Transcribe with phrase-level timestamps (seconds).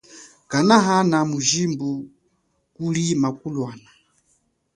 [0.51, 1.91] Kanahan mujibu
[2.75, 3.89] kuli makulwana.